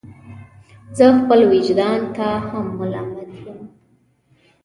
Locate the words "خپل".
1.19-1.39